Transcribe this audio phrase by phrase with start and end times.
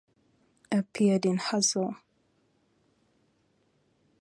[0.71, 1.93] Appeared in "Hustle".